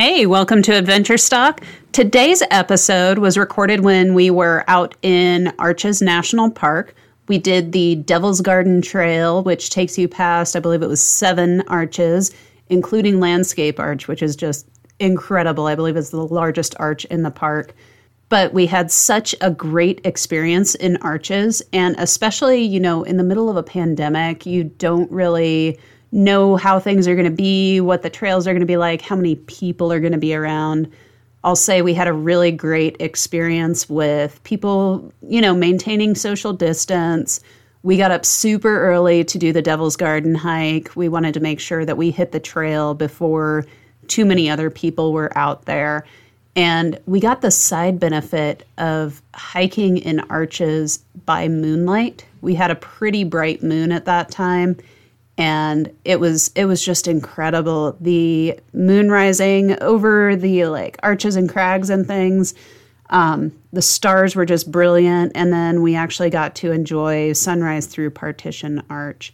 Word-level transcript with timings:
Hey, 0.00 0.26
welcome 0.26 0.62
to 0.62 0.78
Adventure 0.78 1.18
Stock. 1.18 1.60
Today's 1.90 2.40
episode 2.52 3.18
was 3.18 3.36
recorded 3.36 3.80
when 3.80 4.14
we 4.14 4.30
were 4.30 4.62
out 4.68 4.94
in 5.02 5.52
Arches 5.58 6.00
National 6.00 6.52
Park. 6.52 6.94
We 7.26 7.38
did 7.38 7.72
the 7.72 7.96
Devil's 7.96 8.40
Garden 8.40 8.80
Trail, 8.80 9.42
which 9.42 9.70
takes 9.70 9.98
you 9.98 10.06
past, 10.06 10.54
I 10.54 10.60
believe 10.60 10.82
it 10.82 10.88
was 10.88 11.02
seven 11.02 11.62
arches, 11.62 12.30
including 12.68 13.18
Landscape 13.18 13.80
Arch, 13.80 14.06
which 14.06 14.22
is 14.22 14.36
just 14.36 14.68
incredible. 15.00 15.66
I 15.66 15.74
believe 15.74 15.96
it's 15.96 16.10
the 16.10 16.24
largest 16.24 16.76
arch 16.78 17.04
in 17.06 17.24
the 17.24 17.32
park. 17.32 17.74
But 18.28 18.54
we 18.54 18.66
had 18.66 18.92
such 18.92 19.34
a 19.40 19.50
great 19.50 20.00
experience 20.04 20.76
in 20.76 20.98
arches, 20.98 21.60
and 21.72 21.96
especially, 21.98 22.62
you 22.62 22.78
know, 22.78 23.02
in 23.02 23.16
the 23.16 23.24
middle 23.24 23.50
of 23.50 23.56
a 23.56 23.64
pandemic, 23.64 24.46
you 24.46 24.62
don't 24.62 25.10
really 25.10 25.76
know 26.12 26.56
how 26.56 26.78
things 26.80 27.06
are 27.06 27.14
going 27.14 27.30
to 27.30 27.36
be, 27.36 27.80
what 27.80 28.02
the 28.02 28.10
trails 28.10 28.46
are 28.46 28.52
going 28.52 28.60
to 28.60 28.66
be 28.66 28.76
like, 28.76 29.02
how 29.02 29.16
many 29.16 29.36
people 29.36 29.92
are 29.92 30.00
going 30.00 30.12
to 30.12 30.18
be 30.18 30.34
around. 30.34 30.90
I'll 31.44 31.56
say 31.56 31.82
we 31.82 31.94
had 31.94 32.08
a 32.08 32.12
really 32.12 32.50
great 32.50 32.96
experience 33.00 33.88
with 33.88 34.42
people, 34.42 35.12
you 35.22 35.40
know, 35.40 35.54
maintaining 35.54 36.14
social 36.14 36.52
distance. 36.52 37.40
We 37.82 37.96
got 37.96 38.10
up 38.10 38.24
super 38.24 38.80
early 38.80 39.22
to 39.24 39.38
do 39.38 39.52
the 39.52 39.62
Devil's 39.62 39.96
Garden 39.96 40.34
hike. 40.34 40.96
We 40.96 41.08
wanted 41.08 41.34
to 41.34 41.40
make 41.40 41.60
sure 41.60 41.84
that 41.84 41.96
we 41.96 42.10
hit 42.10 42.32
the 42.32 42.40
trail 42.40 42.94
before 42.94 43.66
too 44.08 44.24
many 44.24 44.50
other 44.50 44.70
people 44.70 45.12
were 45.12 45.36
out 45.36 45.66
there. 45.66 46.04
And 46.56 46.98
we 47.06 47.20
got 47.20 47.40
the 47.40 47.52
side 47.52 48.00
benefit 48.00 48.66
of 48.78 49.22
hiking 49.34 49.98
in 49.98 50.20
arches 50.30 50.98
by 51.24 51.46
moonlight. 51.46 52.26
We 52.40 52.56
had 52.56 52.72
a 52.72 52.76
pretty 52.76 53.22
bright 53.22 53.62
moon 53.62 53.92
at 53.92 54.06
that 54.06 54.30
time 54.30 54.76
and 55.38 55.90
it 56.04 56.20
was 56.20 56.50
it 56.54 56.66
was 56.66 56.84
just 56.84 57.08
incredible. 57.08 57.96
The 58.00 58.60
moon 58.74 59.10
rising 59.10 59.80
over 59.82 60.36
the 60.36 60.66
like 60.66 60.98
arches 61.02 61.36
and 61.36 61.48
crags 61.48 61.88
and 61.88 62.06
things 62.06 62.54
um, 63.10 63.52
the 63.72 63.82
stars 63.82 64.36
were 64.36 64.44
just 64.44 64.70
brilliant. 64.70 65.32
And 65.34 65.52
then 65.52 65.82
we 65.82 65.94
actually 65.94 66.30
got 66.30 66.54
to 66.56 66.72
enjoy 66.72 67.32
sunrise 67.32 67.86
through 67.86 68.10
partition 68.10 68.82
arch. 68.90 69.32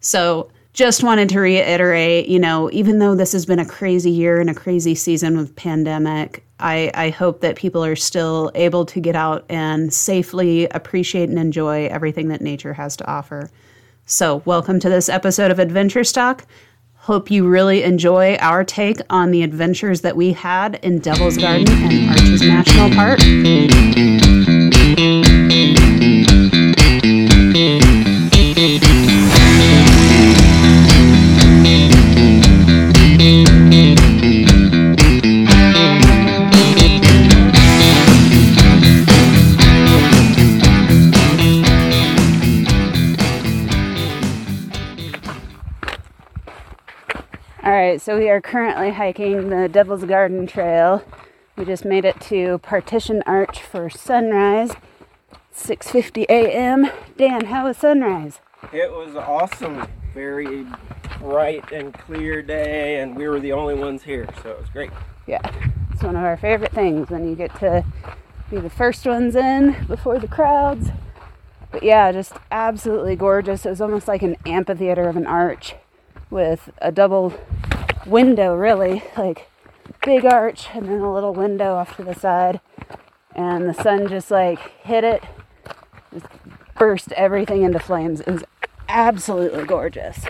So 0.00 0.50
just 0.72 1.02
wanted 1.02 1.30
to 1.30 1.40
reiterate 1.40 2.28
you 2.28 2.38
know 2.38 2.68
even 2.70 2.98
though 2.98 3.14
this 3.14 3.32
has 3.32 3.46
been 3.46 3.58
a 3.58 3.64
crazy 3.64 4.10
year 4.10 4.38
and 4.42 4.50
a 4.50 4.54
crazy 4.54 4.94
season 4.94 5.34
with 5.34 5.56
pandemic 5.56 6.44
I, 6.60 6.90
I 6.92 7.08
hope 7.08 7.40
that 7.40 7.56
people 7.56 7.82
are 7.82 7.96
still 7.96 8.52
able 8.54 8.84
to 8.84 9.00
get 9.00 9.16
out 9.16 9.46
and 9.48 9.90
safely 9.90 10.68
appreciate 10.68 11.30
and 11.30 11.38
enjoy 11.38 11.86
everything 11.86 12.28
that 12.28 12.42
nature 12.42 12.74
has 12.74 12.94
to 12.98 13.10
offer 13.10 13.50
so, 14.08 14.40
welcome 14.44 14.78
to 14.78 14.88
this 14.88 15.08
episode 15.08 15.50
of 15.50 15.58
Adventure 15.58 16.04
Stock. 16.04 16.46
Hope 16.94 17.28
you 17.28 17.48
really 17.48 17.82
enjoy 17.82 18.36
our 18.36 18.62
take 18.62 19.00
on 19.10 19.32
the 19.32 19.42
adventures 19.42 20.02
that 20.02 20.16
we 20.16 20.32
had 20.32 20.76
in 20.76 21.00
Devil's 21.00 21.36
Garden 21.36 21.66
and 21.68 22.10
Arches 22.10 22.40
National 22.40 22.90
Park. 22.90 23.18
Right, 47.90 48.00
so 48.00 48.18
we 48.18 48.28
are 48.28 48.40
currently 48.40 48.90
hiking 48.90 49.48
the 49.48 49.68
Devil's 49.68 50.02
Garden 50.02 50.46
Trail. 50.48 51.04
We 51.54 51.64
just 51.64 51.84
made 51.84 52.04
it 52.04 52.20
to 52.22 52.58
Partition 52.58 53.22
Arch 53.26 53.62
for 53.62 53.88
sunrise. 53.88 54.72
6:50 55.54 56.24
a.m. 56.28 56.90
Dan, 57.16 57.44
how 57.46 57.66
was 57.66 57.76
sunrise? 57.76 58.40
It 58.72 58.90
was 58.90 59.14
awesome. 59.14 59.86
Very 60.12 60.66
bright 61.20 61.70
and 61.70 61.94
clear 61.94 62.42
day, 62.42 63.00
and 63.00 63.14
we 63.14 63.28
were 63.28 63.38
the 63.38 63.52
only 63.52 63.74
ones 63.74 64.02
here, 64.02 64.28
so 64.42 64.50
it 64.50 64.60
was 64.60 64.68
great. 64.70 64.90
Yeah, 65.28 65.40
it's 65.92 66.02
one 66.02 66.16
of 66.16 66.24
our 66.24 66.36
favorite 66.36 66.72
things 66.72 67.08
when 67.08 67.28
you 67.28 67.36
get 67.36 67.54
to 67.60 67.84
be 68.50 68.58
the 68.58 68.70
first 68.70 69.06
ones 69.06 69.36
in 69.36 69.76
before 69.86 70.18
the 70.18 70.28
crowds. 70.28 70.88
But 71.70 71.84
yeah, 71.84 72.10
just 72.10 72.32
absolutely 72.50 73.14
gorgeous. 73.14 73.64
It 73.64 73.70
was 73.70 73.80
almost 73.80 74.08
like 74.08 74.22
an 74.22 74.36
amphitheater 74.44 75.08
of 75.08 75.16
an 75.16 75.26
arch 75.26 75.76
with 76.30 76.70
a 76.78 76.90
double 76.90 77.32
window, 78.06 78.54
really, 78.54 79.02
like 79.16 79.50
big 80.04 80.24
arch 80.24 80.68
and 80.72 80.86
then 80.86 81.00
a 81.00 81.12
little 81.12 81.34
window 81.34 81.74
off 81.74 81.96
to 81.96 82.04
the 82.04 82.14
side. 82.14 82.60
And 83.34 83.68
the 83.68 83.74
sun 83.74 84.08
just 84.08 84.30
like 84.30 84.58
hit 84.82 85.04
it, 85.04 85.22
just 86.12 86.26
burst 86.78 87.12
everything 87.12 87.62
into 87.62 87.78
flames. 87.78 88.20
It 88.20 88.28
was 88.28 88.44
absolutely 88.88 89.64
gorgeous. 89.64 90.22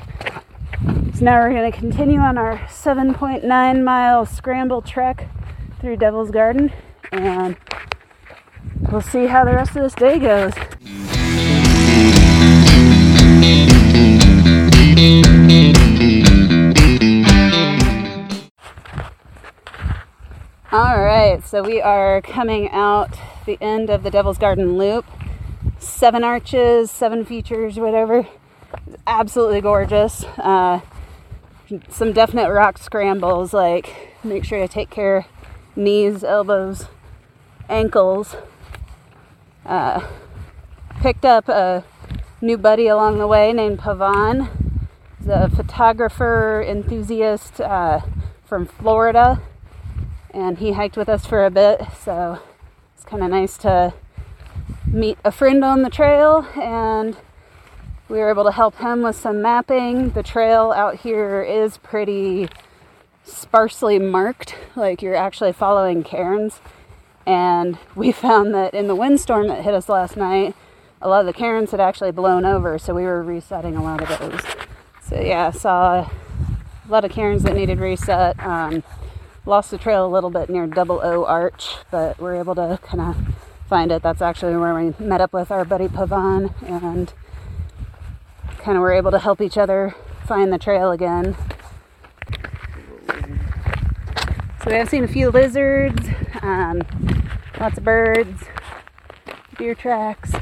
So 1.15 1.25
now 1.25 1.41
we're 1.41 1.51
going 1.51 1.71
to 1.71 1.79
continue 1.79 2.19
on 2.19 2.37
our 2.37 2.59
7.9 2.59 3.85
mile 3.85 4.27
scramble 4.27 4.83
trek 4.83 5.29
through 5.81 5.97
Devil's 5.97 6.31
Garden 6.31 6.73
and 7.13 7.57
we'll 8.91 9.01
see 9.01 9.27
how 9.27 9.45
the 9.45 9.53
rest 9.53 9.77
of 9.77 9.83
this 9.83 9.95
day 9.95 10.19
goes. 10.19 10.53
All 20.77 21.01
right, 21.01 21.43
so 21.43 21.63
we 21.63 21.81
are 21.81 22.21
coming 22.21 22.69
out 22.69 23.19
the 23.47 23.57
end 23.63 23.89
of 23.89 24.03
the 24.03 24.11
Devil's 24.11 24.37
Garden 24.37 24.77
Loop. 24.77 25.07
Seven 25.79 26.23
arches, 26.23 26.91
seven 26.91 27.25
features, 27.25 27.79
whatever. 27.79 28.29
Absolutely 29.07 29.63
gorgeous. 29.63 30.25
Uh, 30.37 30.83
some 31.89 32.13
definite 32.13 32.53
rock 32.53 32.77
scrambles, 32.77 33.55
like 33.55 34.13
make 34.23 34.45
sure 34.45 34.59
to 34.59 34.69
take 34.69 34.91
care 34.91 35.25
knees, 35.75 36.23
elbows, 36.23 36.89
ankles. 37.71 38.37
Uh, 39.65 40.07
picked 41.01 41.25
up 41.25 41.49
a 41.49 41.85
new 42.43 42.59
buddy 42.59 42.87
along 42.87 43.17
the 43.17 43.27
way 43.27 43.51
named 43.51 43.79
Pavan. 43.79 44.51
He's 45.21 45.29
a 45.29 45.49
photographer 45.49 46.63
enthusiast 46.63 47.63
uh, 47.63 48.03
from 48.45 48.67
Florida 48.67 49.41
and 50.37 50.59
he 50.59 50.73
hiked 50.73 50.99
with 50.99 51.09
us 51.09 51.25
for 51.25 51.47
a 51.47 51.51
bit, 51.51 51.81
so 51.99 52.39
it's 52.95 53.07
kind 53.07 53.23
of 53.23 53.31
nice 53.31 53.57
to 53.59 53.95
meet 54.87 55.17
a 55.25 55.33
friend 55.33 55.65
on 55.65 55.81
the 55.81 55.89
trail 55.89 56.47
and 56.55 57.17
we 58.11 58.19
were 58.19 58.29
able 58.29 58.45
to 58.45 58.53
help 58.53 58.77
him 58.77 59.03
with 59.03 59.17
some 59.17 59.41
mapping. 59.41 60.11
The 60.11 60.23
trail 60.23 60.73
out 60.73 60.97
here 60.97 61.43
is 61.43 61.79
pretty 61.79 62.49
sparsely 63.25 63.99
marked, 63.99 64.55
like 64.77 65.01
you're 65.01 65.17
actually 65.17 65.53
following 65.53 66.05
cairns. 66.05 66.61
And 67.27 67.79
we 67.95 68.13
found 68.27 68.55
that 68.55 68.75
in 68.75 68.89
the 68.89 68.95
windstorm 68.95 69.49
that 69.49 69.65
hit 69.65 69.73
us 69.73 69.89
last 69.89 70.19
night, 70.19 70.55
a 71.01 71.09
lot 71.09 71.21
of 71.21 71.27
the 71.27 71.33
cairns 71.33 71.71
had 71.71 71.81
actually 71.81 72.11
blown 72.11 72.45
over, 72.45 72.79
so 72.79 72.95
we 72.95 73.05
were 73.05 73.23
resetting 73.23 73.75
a 73.75 73.83
lot 73.83 74.03
of 74.03 74.19
those. 74.19 74.41
So, 75.03 75.21
yeah, 75.21 75.51
saw 75.51 76.01
a 76.01 76.11
lot 76.89 77.05
of 77.05 77.11
cairns 77.11 77.43
that 77.45 77.55
needed 77.55 77.81
reset. 77.81 78.39
Um, 78.45 78.83
lost 79.47 79.71
the 79.71 79.79
trail 79.79 80.05
a 80.05 80.11
little 80.11 80.31
bit 80.31 80.51
near 80.51 80.67
Double 80.67 81.01
O 81.03 81.25
Arch, 81.25 81.77
but 81.91 82.19
we're 82.19 82.35
able 82.35 82.57
to 82.57 82.79
kind 82.83 83.01
of 83.01 83.17
find 83.69 83.93
it. 83.93 84.03
That's 84.03 84.21
actually 84.21 84.57
where 84.57 84.75
we 84.75 84.93
met 84.99 85.21
up 85.21 85.33
with 85.33 85.51
our 85.51 85.65
buddy 85.65 85.87
Pavan 85.87 86.53
and 86.63 87.13
kind 88.59 88.77
of 88.77 88.83
were 88.83 88.93
able 88.93 89.13
to 89.13 89.21
help 89.21 89.41
each 89.41 89.57
other 89.57 89.95
find 90.27 90.53
the 90.53 90.59
trail 90.59 90.91
again. 90.91 91.37
So 94.63 94.73
we 94.73 94.75
have 94.75 94.89
seen 94.89 95.05
a 95.05 95.09
few 95.09 95.31
lizards, 95.31 96.09
um, 96.43 96.83
lots 97.61 97.79
of 97.79 97.85
birds, 97.85 98.43
deer 99.57 99.77
tracks. 99.77 100.33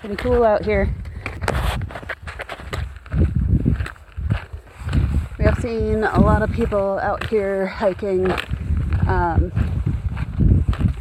Pretty 0.00 0.16
cool 0.16 0.42
out 0.42 0.64
here. 0.64 0.94
Seen 5.60 6.04
a 6.04 6.20
lot 6.20 6.42
of 6.42 6.52
people 6.52 6.98
out 6.98 7.28
here 7.30 7.66
hiking. 7.66 8.30
Um, 9.06 9.52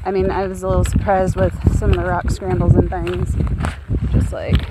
I 0.05 0.11
mean, 0.11 0.29
I 0.31 0.47
was 0.47 0.63
a 0.63 0.67
little 0.67 0.85
surprised 0.85 1.35
with 1.35 1.53
some 1.77 1.91
of 1.91 1.97
the 1.97 2.05
rock 2.05 2.31
scrambles 2.31 2.75
and 2.75 2.89
things. 2.89 3.35
Just 4.11 4.31
like, 4.31 4.61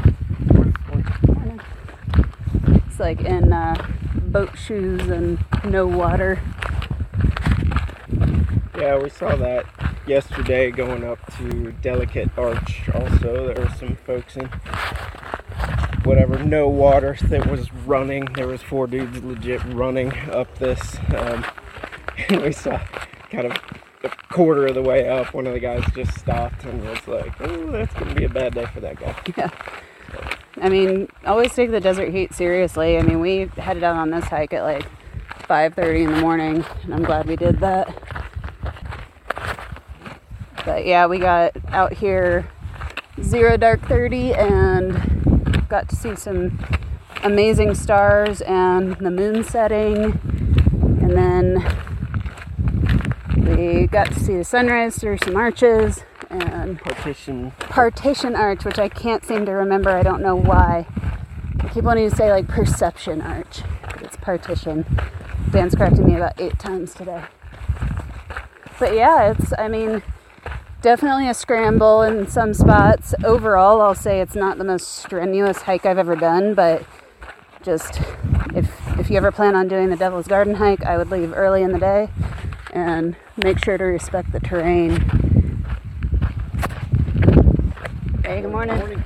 it's 2.87 3.01
like 3.01 3.21
in 3.23 3.53
uh, 3.53 3.87
boat 4.27 4.57
shoes 4.57 5.09
and 5.09 5.39
no 5.65 5.87
water. 5.87 6.41
Yeah, 8.77 8.99
we 8.99 9.11
saw 9.11 9.37
that 9.37 9.67
yesterday 10.07 10.71
going 10.71 11.05
up 11.05 11.19
to 11.37 11.73
Delicate 11.83 12.31
Arch 12.37 12.89
also. 12.95 13.53
There 13.53 13.65
were 13.65 13.73
some 13.79 13.97
folks 13.97 14.37
in 14.37 14.49
whatever 16.05 16.43
no 16.43 16.69
water 16.69 17.17
that 17.25 17.47
was 17.47 17.73
running 17.87 18.25
there 18.35 18.49
was 18.49 18.63
four 18.63 18.87
dudes 18.87 19.23
legit 19.23 19.63
running 19.67 20.13
up 20.31 20.59
this 20.59 20.97
um, 21.17 21.45
and 22.29 22.43
we 22.43 22.53
saw 22.53 22.79
kind 23.31 23.47
of 23.47 23.57
a 24.05 24.11
quarter 24.31 24.67
of 24.67 24.75
the 24.75 24.83
way 24.83 25.09
up, 25.09 25.33
one 25.33 25.47
of 25.47 25.53
the 25.53 25.61
guys 25.61 25.85
just 25.95 26.19
stopped 26.19 26.65
and 26.65 26.83
was 26.87 27.07
like, 27.07 27.33
"Oh, 27.41 27.71
that's 27.71 27.93
gonna 27.95 28.15
be 28.15 28.25
a 28.25 28.29
bad 28.29 28.55
day 28.55 28.67
for 28.67 28.81
that 28.81 28.99
guy." 28.99 29.17
Yeah. 29.37 29.51
I 30.61 30.69
mean, 30.69 31.09
always 31.25 31.55
take 31.55 31.71
the 31.71 31.81
desert 31.81 32.11
heat 32.11 32.35
seriously. 32.35 32.99
I 32.99 33.03
mean, 33.03 33.21
we 33.21 33.47
headed 33.57 33.83
out 33.83 33.97
on 33.97 34.11
this 34.11 34.25
hike 34.25 34.53
at 34.53 34.63
like 34.63 34.85
5:30 35.49 36.05
in 36.05 36.13
the 36.13 36.21
morning, 36.21 36.65
and 36.83 36.95
I'm 36.95 37.03
glad 37.03 37.27
we 37.27 37.37
did 37.37 37.61
that. 37.61 37.89
But 40.67 40.85
yeah, 40.85 41.07
we 41.07 41.19
got 41.19 41.57
out 41.69 41.95
here 41.95 42.47
zero 43.23 43.57
dark 43.57 43.81
30 43.89 44.35
and 44.35 45.12
got 45.73 45.89
to 45.89 45.97
see 45.97 46.15
some 46.15 46.59
amazing 47.23 47.75
stars 47.75 48.43
and 48.43 48.93
the 48.97 49.11
moon 49.11 49.43
setting. 49.43 50.21
And 51.01 51.13
then 51.13 51.65
we 53.57 53.87
got 53.87 54.09
to 54.09 54.21
see 54.21 54.37
the 54.37 54.45
sunrise 54.45 54.99
through 54.99 55.17
some 55.25 55.35
arches 55.35 56.05
and 56.29 56.79
Partition. 56.79 57.53
partition 57.59 58.37
arch, 58.37 58.67
which 58.67 58.79
I 58.79 58.91
can't 58.91 59.25
seem 59.25 59.47
to 59.47 59.53
remember. 59.53 59.89
I 59.89 60.03
don't 60.03 60.21
know 60.21 60.37
why. 60.37 60.87
I 61.61 61.69
keep 61.69 61.85
wanting 61.85 62.11
to 62.11 62.15
say 62.15 62.31
like 62.31 62.49
perception 62.49 63.23
arch. 63.23 63.63
It's 64.03 64.17
partition. 64.17 64.85
Dan's 65.53 65.75
corrected 65.75 66.05
me 66.05 66.17
about 66.17 66.39
eight 66.39 66.59
times 66.59 66.93
today. 66.93 67.25
But 68.79 68.95
yeah, 68.95 69.31
it's, 69.31 69.55
I 69.57 69.69
mean, 69.69 70.03
definitely 70.83 71.29
a 71.29 71.35
scramble 71.35 72.03
in 72.03 72.27
some 72.27 72.53
spots. 72.53 73.15
Overall, 73.25 73.81
I'll 73.81 73.95
say 73.95 74.21
it's 74.21 74.35
not 74.35 74.59
the 74.59 74.65
most 74.65 74.89
strenuous 74.99 75.63
hike 75.63 75.87
I've 75.87 75.97
ever 75.97 76.17
done, 76.17 76.55
but 76.55 76.85
just 77.63 78.01
if 78.55 78.69
if 78.99 79.09
you 79.09 79.17
ever 79.17 79.31
plan 79.31 79.55
on 79.55 79.69
doing 79.69 79.89
the 79.89 79.97
Devil's 79.97 80.27
Garden 80.27 80.57
hike, 80.57 80.85
I 80.85 80.99
would 80.99 81.11
leave 81.11 81.33
early 81.33 81.63
in 81.63 81.73
the 81.73 81.79
day 81.79 82.09
and 82.73 83.17
make 83.37 83.65
sure 83.65 83.79
to 83.79 83.85
respect 83.85 84.33
the 84.33 84.41
terrain. 84.41 85.01
Hey, 88.25 88.43
good 88.43 88.51
morning. 88.51 89.05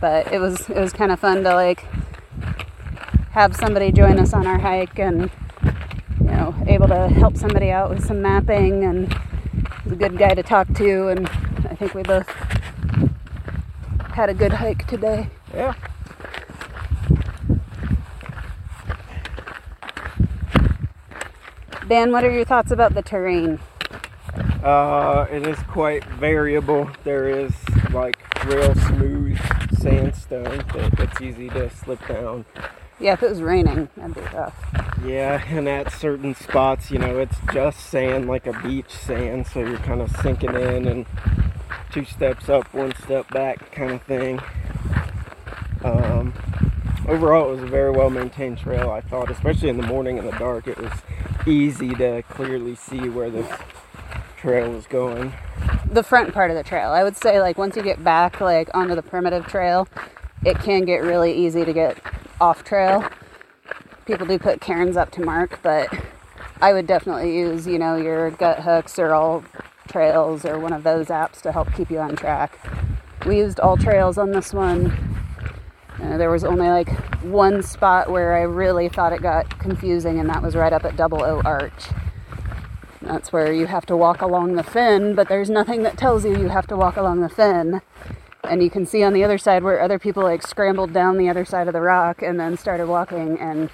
But 0.00 0.32
it 0.32 0.38
was 0.38 0.68
it 0.70 0.78
was 0.78 0.92
kind 0.92 1.10
of 1.10 1.18
fun 1.18 1.42
to 1.42 1.54
like 1.54 1.84
have 3.34 3.56
somebody 3.56 3.90
join 3.90 4.16
us 4.20 4.32
on 4.32 4.46
our 4.46 4.60
hike 4.60 4.96
and 5.00 5.28
you 6.20 6.26
know 6.26 6.54
able 6.68 6.86
to 6.86 7.08
help 7.08 7.36
somebody 7.36 7.68
out 7.68 7.90
with 7.90 8.06
some 8.06 8.22
mapping 8.22 8.84
and 8.84 9.12
he's 9.82 9.90
a 9.90 9.96
good 9.96 10.16
guy 10.16 10.32
to 10.32 10.42
talk 10.42 10.72
to 10.72 11.08
and 11.08 11.28
I 11.68 11.74
think 11.74 11.94
we 11.94 12.04
both 12.04 12.28
had 14.14 14.30
a 14.30 14.34
good 14.34 14.52
hike 14.52 14.86
today. 14.86 15.28
Yeah. 15.52 15.74
Dan, 21.88 22.12
what 22.12 22.22
are 22.22 22.30
your 22.30 22.44
thoughts 22.44 22.70
about 22.70 22.94
the 22.94 23.02
terrain? 23.02 23.58
Uh, 24.62 25.26
it 25.28 25.44
is 25.44 25.58
quite 25.64 26.04
variable. 26.04 26.88
There 27.02 27.28
is 27.28 27.52
like 27.92 28.44
real 28.44 28.76
smooth 28.76 29.40
sandstone 29.76 30.64
that 30.72 31.00
it's 31.00 31.20
easy 31.20 31.48
to 31.48 31.68
slip 31.68 32.06
down. 32.06 32.44
Yeah, 33.00 33.14
if 33.14 33.22
it 33.22 33.30
was 33.30 33.42
raining, 33.42 33.88
that'd 33.96 34.14
be 34.14 34.20
rough. 34.20 34.54
Yeah, 35.04 35.42
and 35.48 35.68
at 35.68 35.92
certain 35.92 36.34
spots, 36.34 36.90
you 36.90 36.98
know, 36.98 37.18
it's 37.18 37.36
just 37.52 37.80
sand, 37.80 38.26
like 38.26 38.46
a 38.46 38.52
beach 38.62 38.90
sand, 38.90 39.46
so 39.46 39.60
you're 39.60 39.78
kind 39.78 40.00
of 40.00 40.14
sinking 40.22 40.54
in 40.54 40.86
and 40.86 41.06
two 41.92 42.04
steps 42.04 42.48
up, 42.48 42.72
one 42.72 42.94
step 43.02 43.28
back 43.30 43.72
kind 43.72 43.92
of 43.92 44.02
thing. 44.02 44.40
Um, 45.84 46.32
overall, 47.06 47.50
it 47.50 47.54
was 47.56 47.62
a 47.62 47.66
very 47.66 47.90
well 47.90 48.10
maintained 48.10 48.58
trail, 48.58 48.90
I 48.90 49.00
thought, 49.00 49.30
especially 49.30 49.68
in 49.68 49.76
the 49.76 49.86
morning 49.86 50.16
in 50.16 50.24
the 50.24 50.32
dark. 50.32 50.66
It 50.66 50.78
was 50.78 50.92
easy 51.46 51.94
to 51.96 52.22
clearly 52.28 52.74
see 52.74 53.08
where 53.08 53.28
the 53.28 53.46
trail 54.38 54.70
was 54.70 54.86
going. 54.86 55.32
The 55.90 56.02
front 56.02 56.32
part 56.32 56.50
of 56.50 56.56
the 56.56 56.62
trail. 56.62 56.90
I 56.90 57.02
would 57.02 57.16
say 57.16 57.40
like 57.40 57.58
once 57.58 57.76
you 57.76 57.82
get 57.82 58.02
back 58.02 58.40
like 58.40 58.70
onto 58.74 58.94
the 58.94 59.02
primitive 59.02 59.46
trail, 59.46 59.88
it 60.44 60.58
can 60.58 60.84
get 60.84 61.02
really 61.02 61.32
easy 61.32 61.64
to 61.64 61.72
get 61.72 61.98
off 62.40 62.64
trail. 62.64 63.04
People 64.06 64.26
do 64.26 64.38
put 64.38 64.60
cairns 64.60 64.96
up 64.96 65.10
to 65.12 65.22
mark, 65.22 65.60
but 65.62 65.88
I 66.60 66.72
would 66.72 66.86
definitely 66.86 67.36
use, 67.36 67.66
you 67.66 67.78
know, 67.78 67.96
your 67.96 68.30
Guthooks 68.30 68.98
or 68.98 69.12
all 69.14 69.44
trails 69.88 70.44
or 70.44 70.58
one 70.58 70.72
of 70.72 70.82
those 70.82 71.06
apps 71.06 71.40
to 71.42 71.52
help 71.52 71.72
keep 71.74 71.90
you 71.90 71.98
on 71.98 72.16
track. 72.16 72.58
We 73.26 73.38
used 73.38 73.58
AllTrails 73.58 74.18
on 74.18 74.32
this 74.32 74.52
one. 74.52 74.92
Uh, 76.02 76.18
there 76.18 76.30
was 76.30 76.44
only 76.44 76.68
like 76.68 76.90
one 77.22 77.62
spot 77.62 78.10
where 78.10 78.34
I 78.34 78.42
really 78.42 78.88
thought 78.88 79.12
it 79.12 79.22
got 79.22 79.58
confusing, 79.58 80.18
and 80.18 80.28
that 80.28 80.42
was 80.42 80.54
right 80.54 80.72
up 80.72 80.84
at 80.84 80.96
Double 80.96 81.22
O 81.22 81.40
Arch. 81.44 81.88
That's 83.00 83.32
where 83.32 83.52
you 83.52 83.66
have 83.66 83.86
to 83.86 83.96
walk 83.96 84.22
along 84.22 84.54
the 84.54 84.62
fin, 84.62 85.14
but 85.14 85.28
there's 85.28 85.50
nothing 85.50 85.82
that 85.82 85.96
tells 85.96 86.24
you 86.24 86.36
you 86.36 86.48
have 86.48 86.66
to 86.68 86.76
walk 86.76 86.96
along 86.96 87.20
the 87.20 87.28
fin. 87.28 87.80
And 88.48 88.62
you 88.62 88.70
can 88.70 88.86
see 88.86 89.02
on 89.02 89.12
the 89.12 89.24
other 89.24 89.38
side 89.38 89.64
where 89.64 89.80
other 89.80 89.98
people 89.98 90.22
like 90.22 90.46
scrambled 90.46 90.92
down 90.92 91.18
the 91.18 91.28
other 91.28 91.44
side 91.44 91.66
of 91.66 91.72
the 91.72 91.80
rock 91.80 92.22
and 92.22 92.38
then 92.38 92.56
started 92.56 92.86
walking, 92.86 93.38
and 93.38 93.70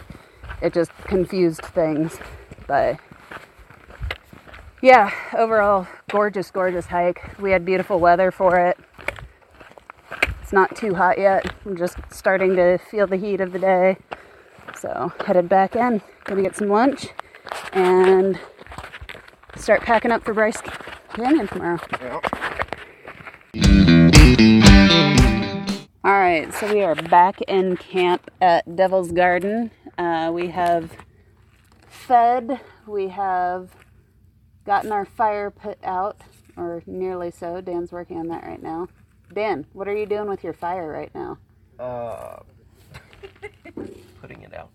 it 0.62 0.72
just 0.72 0.92
confused 1.04 1.62
things. 1.62 2.18
But 2.66 2.98
yeah, 4.80 5.12
overall, 5.36 5.86
gorgeous, 6.10 6.50
gorgeous 6.50 6.86
hike. 6.86 7.38
We 7.38 7.50
had 7.50 7.64
beautiful 7.64 8.00
weather 8.00 8.30
for 8.30 8.58
it. 8.58 8.78
It's 10.40 10.52
not 10.52 10.74
too 10.74 10.94
hot 10.94 11.18
yet. 11.18 11.52
I'm 11.66 11.76
just 11.76 11.96
starting 12.10 12.56
to 12.56 12.78
feel 12.78 13.06
the 13.06 13.16
heat 13.16 13.40
of 13.40 13.52
the 13.52 13.58
day. 13.58 13.98
So, 14.78 15.12
headed 15.26 15.48
back 15.48 15.76
in. 15.76 16.00
Gonna 16.24 16.42
get 16.42 16.56
some 16.56 16.68
lunch 16.68 17.08
and 17.72 18.38
start 19.56 19.82
packing 19.82 20.10
up 20.10 20.24
for 20.24 20.32
Bryce 20.32 20.60
Canyon 21.12 21.48
tomorrow. 21.48 21.78
Yeah. 22.00 22.39
All 26.02 26.12
right, 26.12 26.50
so 26.54 26.72
we 26.72 26.80
are 26.80 26.94
back 26.94 27.42
in 27.42 27.76
camp 27.76 28.30
at 28.40 28.74
Devil's 28.74 29.12
Garden. 29.12 29.70
Uh, 29.98 30.30
we 30.32 30.48
have 30.48 30.90
fed, 31.86 32.58
we 32.86 33.08
have 33.08 33.68
gotten 34.64 34.92
our 34.92 35.04
fire 35.04 35.50
put 35.50 35.76
out, 35.84 36.16
or 36.56 36.82
nearly 36.86 37.30
so. 37.30 37.60
Dan's 37.60 37.92
working 37.92 38.16
on 38.16 38.28
that 38.28 38.44
right 38.44 38.62
now. 38.62 38.88
Dan, 39.34 39.66
what 39.74 39.88
are 39.88 39.94
you 39.94 40.06
doing 40.06 40.26
with 40.26 40.42
your 40.42 40.54
fire 40.54 40.90
right 40.90 41.14
now? 41.14 41.36
Uh, 41.78 42.38
putting 44.22 44.40
it 44.40 44.54
out. 44.54 44.70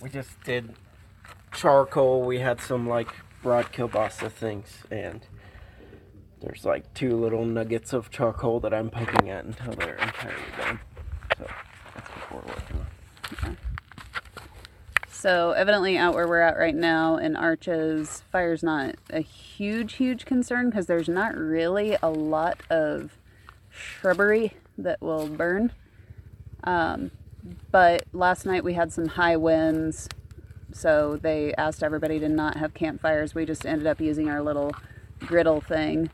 we 0.00 0.08
just 0.08 0.42
did 0.42 0.72
charcoal. 1.52 2.22
We 2.22 2.38
had 2.38 2.62
some 2.62 2.88
like 2.88 3.08
broad 3.42 3.74
kielbasa 3.74 4.32
things, 4.32 4.84
and 4.90 5.20
there's 6.44 6.64
like 6.64 6.92
two 6.94 7.16
little 7.16 7.44
nuggets 7.44 7.92
of 7.92 8.10
charcoal 8.10 8.60
that 8.60 8.74
I'm 8.74 8.90
poking 8.90 9.30
at 9.30 9.44
until 9.44 9.72
they're 9.74 9.96
entirely 9.96 10.42
done. 10.56 10.80
So 11.38 11.46
that's 11.94 12.08
what 12.10 12.32
we're 12.32 12.52
working 12.52 12.76
on. 12.78 13.56
So, 15.10 15.52
evidently, 15.52 15.96
out 15.96 16.14
where 16.14 16.28
we're 16.28 16.42
at 16.42 16.58
right 16.58 16.74
now 16.74 17.16
in 17.16 17.34
Arches, 17.34 18.22
fire's 18.30 18.62
not 18.62 18.96
a 19.08 19.20
huge, 19.20 19.94
huge 19.94 20.26
concern 20.26 20.68
because 20.68 20.84
there's 20.86 21.08
not 21.08 21.34
really 21.34 21.96
a 22.02 22.10
lot 22.10 22.60
of 22.68 23.16
shrubbery 23.70 24.52
that 24.76 25.00
will 25.00 25.26
burn. 25.26 25.72
Um, 26.62 27.10
but 27.70 28.04
last 28.12 28.44
night 28.44 28.64
we 28.64 28.74
had 28.74 28.92
some 28.92 29.06
high 29.06 29.36
winds, 29.36 30.10
so 30.72 31.16
they 31.16 31.54
asked 31.54 31.82
everybody 31.82 32.18
to 32.18 32.28
not 32.28 32.58
have 32.58 32.74
campfires. 32.74 33.34
We 33.34 33.46
just 33.46 33.64
ended 33.64 33.86
up 33.86 34.02
using 34.02 34.28
our 34.28 34.42
little 34.42 34.74
griddle 35.20 35.62
thing. 35.62 36.10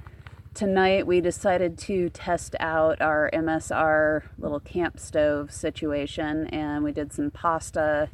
Tonight 0.52 1.06
we 1.06 1.20
decided 1.20 1.78
to 1.78 2.10
test 2.10 2.56
out 2.58 3.00
our 3.00 3.30
MSR 3.32 4.24
little 4.36 4.58
camp 4.58 4.98
stove 4.98 5.52
situation, 5.52 6.48
and 6.48 6.82
we 6.82 6.90
did 6.90 7.12
some 7.12 7.30
pasta 7.30 8.10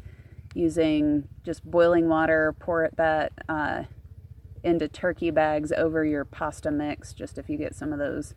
using 0.55 1.28
just 1.45 1.64
boiling 1.64 2.09
water, 2.09 2.55
pour 2.59 2.85
it 2.85 2.97
that 2.99 3.33
uh, 3.49 3.85
into 4.62 4.87
turkey 4.87 5.31
bags 5.31 5.73
over 5.73 6.05
your 6.05 6.26
pasta 6.26 6.71
mix, 6.71 7.14
just 7.14 7.38
if 7.38 7.49
you 7.49 7.57
get 7.57 7.75
some 7.75 7.93
of 7.93 7.99
those 7.99 8.35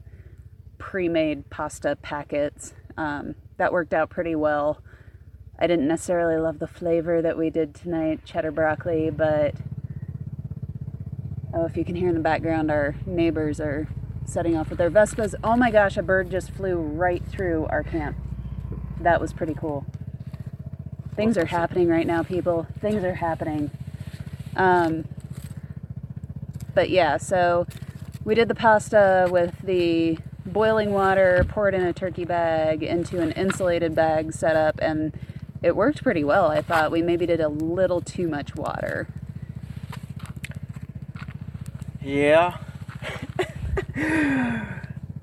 pre-made 0.77 1.49
pasta 1.49 1.97
packets. 2.01 2.73
Um, 2.97 3.35
that 3.57 3.73
worked 3.73 3.93
out 3.93 4.09
pretty 4.09 4.35
well. 4.35 4.81
I 5.59 5.67
didn't 5.67 5.89
necessarily 5.89 6.37
love 6.37 6.59
the 6.59 6.67
flavor 6.67 7.21
that 7.21 7.37
we 7.37 7.49
did 7.49 7.75
tonight, 7.75 8.23
cheddar 8.23 8.51
broccoli, 8.51 9.09
but 9.09 9.55
oh, 11.53 11.65
if 11.65 11.75
you 11.77 11.85
can 11.85 11.95
hear 11.95 12.09
in 12.09 12.15
the 12.15 12.21
background, 12.21 12.71
our 12.71 12.95
neighbors 13.05 13.59
are 13.59 13.87
setting 14.25 14.55
off 14.55 14.69
with 14.69 14.77
their 14.77 14.91
Vespas. 14.91 15.33
Oh 15.43 15.55
my 15.55 15.71
gosh, 15.71 15.97
a 15.97 16.03
bird 16.03 16.29
just 16.29 16.51
flew 16.51 16.75
right 16.75 17.23
through 17.25 17.65
our 17.67 17.83
camp. 17.83 18.17
That 18.99 19.19
was 19.19 19.33
pretty 19.33 19.53
cool. 19.53 19.85
Things 21.15 21.37
are 21.37 21.45
happening 21.45 21.89
right 21.89 22.07
now, 22.07 22.23
people. 22.23 22.67
Things 22.79 23.03
are 23.03 23.15
happening. 23.15 23.71
Um, 24.55 25.05
but 26.73 26.89
yeah, 26.89 27.17
so 27.17 27.65
we 28.23 28.35
did 28.35 28.47
the 28.47 28.55
pasta 28.55 29.27
with 29.29 29.55
the 29.63 30.17
boiling 30.45 30.91
water, 30.91 31.45
pour 31.47 31.67
it 31.67 31.75
in 31.75 31.81
a 31.81 31.93
turkey 31.93 32.25
bag 32.25 32.83
into 32.83 33.21
an 33.21 33.31
insulated 33.31 33.95
bag 33.95 34.33
setup, 34.33 34.79
and 34.81 35.17
it 35.61 35.75
worked 35.75 36.03
pretty 36.03 36.23
well. 36.23 36.47
I 36.47 36.61
thought 36.61 36.91
we 36.91 37.01
maybe 37.01 37.25
did 37.25 37.41
a 37.41 37.49
little 37.49 38.01
too 38.01 38.27
much 38.27 38.55
water. 38.55 39.07
Yeah. 42.09 42.57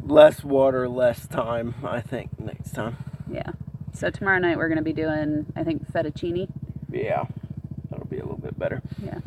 less 0.00 0.44
water, 0.44 0.88
less 0.88 1.26
time, 1.26 1.74
I 1.84 2.00
think, 2.00 2.38
next 2.38 2.76
time. 2.76 2.98
Yeah. 3.28 3.50
So 3.92 4.08
tomorrow 4.10 4.38
night 4.38 4.56
we're 4.56 4.68
going 4.68 4.78
to 4.78 4.84
be 4.84 4.92
doing, 4.92 5.46
I 5.56 5.64
think, 5.64 5.90
fettuccine. 5.90 6.48
Yeah. 6.92 7.24
That'll 7.90 8.06
be 8.06 8.18
a 8.18 8.22
little 8.22 8.38
bit 8.38 8.56
better. 8.56 8.82
Yeah. 9.02 9.18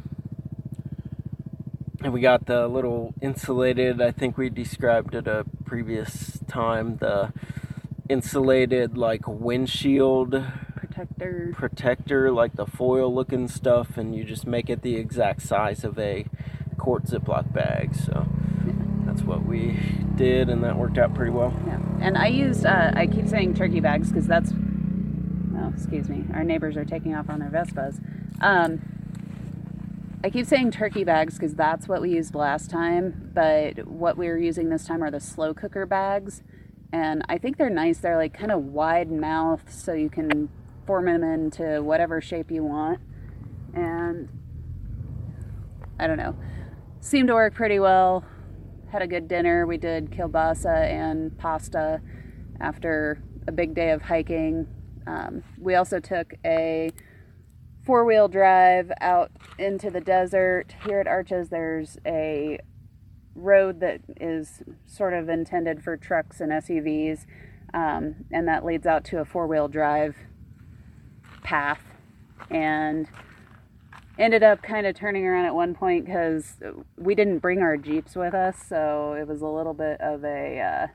And 2.02 2.14
we 2.14 2.22
got 2.22 2.46
the 2.46 2.70
little 2.70 3.14
insulated, 3.22 4.02
I 4.02 4.12
think 4.12 4.38
we 4.38 4.50
described 4.50 5.14
it 5.14 5.28
a 5.28 5.46
previous 5.66 6.40
time, 6.48 6.96
the 6.98 7.34
insulated 8.08 8.98
like 8.98 9.28
windshield 9.28 10.46
Protector. 10.78 11.52
protector, 11.54 12.32
like 12.32 12.56
the 12.56 12.66
foil 12.66 13.14
looking 13.14 13.50
stuff, 13.50 13.98
and 13.98 14.16
you 14.16 14.24
just 14.24 14.48
make 14.48 14.70
it 14.70 14.82
the 14.82 14.96
exact 14.96 15.42
size 15.42 15.84
of 15.84 16.00
a 16.00 16.26
quart 16.80 17.06
Ziploc 17.06 17.54
bag. 17.54 17.94
So 17.96 18.26
that's 19.06 19.22
what 19.22 19.46
we 19.46 19.78
did, 20.16 20.50
and 20.50 20.64
that 20.64 20.78
worked 20.78 20.98
out 20.98 21.14
pretty 21.14 21.32
well. 21.32 21.54
Yeah. 21.68 21.80
And 22.02 22.18
I 22.18 22.28
used, 22.28 22.66
uh, 22.66 22.92
I 22.96 23.08
keep 23.08 23.28
saying 23.28 23.56
turkey 23.56 23.80
bags 23.80 24.10
because 24.10 24.28
that's, 24.28 24.52
oh, 25.58 25.72
excuse 25.74 26.10
me, 26.10 26.26
our 26.34 26.44
neighbors 26.44 26.78
are 26.78 26.86
taking 26.86 27.16
off 27.16 27.30
on 27.30 27.40
their 27.40 27.50
Vespas. 27.50 28.02
Um, 28.42 28.82
I 30.24 30.30
keep 30.30 30.46
saying 30.46 30.72
turkey 30.72 31.04
bags 31.04 31.36
because 31.36 31.56
that's 31.56 31.88
what 31.88 32.02
we 32.02 32.12
used 32.12 32.36
last 32.36 32.70
time, 32.70 33.32
but 33.34 33.88
what 33.88 34.18
we 34.18 34.28
were 34.28 34.38
using 34.38 34.70
this 34.70 34.86
time 34.86 35.02
are 35.02 35.12
the 35.12 35.20
slow 35.20 35.54
cooker 35.54 35.86
bags. 35.86 36.44
And 36.92 37.24
I 37.30 37.38
think 37.38 37.58
they're 37.58 37.70
nice. 37.70 38.00
They're 38.00 38.18
like 38.18 38.34
kind 38.34 38.52
of 38.52 38.66
wide 38.66 39.12
mouth, 39.12 39.72
so 39.72 39.94
you 39.94 40.10
can 40.10 40.50
form 40.86 41.06
them 41.06 41.24
into 41.24 41.82
whatever 41.82 42.20
shape 42.20 42.52
you 42.52 42.64
want. 42.64 43.00
And 43.74 44.28
I 46.00 46.08
don't 46.08 46.18
know, 46.18 46.36
seemed 47.02 47.28
to 47.30 47.34
work 47.34 47.54
pretty 47.54 47.80
well. 47.80 48.24
Had 48.92 49.02
a 49.02 49.08
good 49.08 49.28
dinner. 49.28 49.66
We 49.66 49.78
did 49.78 50.12
kielbasa 50.12 50.90
and 50.90 51.38
pasta 51.38 52.02
after 52.60 53.22
a 53.48 53.52
big 53.52 53.74
day 53.74 53.92
of 53.92 54.02
hiking. 54.02 54.68
Um, 55.08 55.44
we 55.58 55.76
also 55.76 56.00
took 56.00 56.34
a 56.46 56.92
four 57.86 58.06
wheel 58.06 58.28
drive 58.28 58.92
out 59.02 59.32
into 59.58 59.90
the 59.90 60.02
desert. 60.02 60.76
Here 60.86 61.00
at 61.00 61.08
Arches, 61.08 61.50
there's 61.50 61.98
a 62.06 62.60
road 63.36 63.80
that 63.80 64.02
is 64.20 64.62
sort 64.86 65.14
of 65.14 65.30
intended 65.30 65.84
for 65.84 65.96
trucks 65.96 66.42
and 66.42 66.52
SUVs, 66.52 67.26
um, 67.74 68.26
and 68.32 68.48
that 68.48 68.66
leads 68.66 68.86
out 68.86 69.04
to 69.06 69.20
a 69.20 69.26
four 69.26 69.48
wheel 69.48 69.68
drive 69.68 70.16
path. 71.44 71.82
And 72.50 73.08
ended 74.20 74.44
up 74.44 74.62
kind 74.62 74.86
of 74.86 74.96
turning 74.96 75.26
around 75.26 75.46
at 75.46 75.56
one 75.56 75.74
point 75.74 76.06
because 76.06 76.58
we 76.98 77.16
didn't 77.16 77.40
bring 77.40 77.62
our 77.62 77.78
Jeeps 77.78 78.16
with 78.16 78.34
us, 78.34 78.58
so 78.68 79.14
it 79.14 79.28
was 79.28 79.42
a 79.42 79.48
little 79.48 79.74
bit 79.74 80.00
of 80.02 80.24
a. 80.24 80.60
Uh, 80.60 80.88